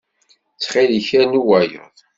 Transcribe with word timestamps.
Ttxil-k, 0.53 1.09
rnu 1.21 1.41
wayeḍ. 1.47 1.91